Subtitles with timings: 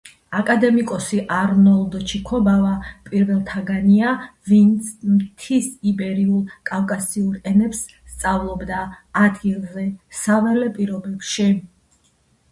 [0.37, 2.69] აკადემიკოსი არნოლდ ჩიქობავა
[3.09, 4.13] პირველთაგანია,
[4.51, 7.83] ვინც მთის იბერიულ-კავკასიურ ენებს
[8.15, 8.81] სწავლობდა
[9.27, 9.85] ადგილზე,
[10.23, 11.47] საველე პირობებში.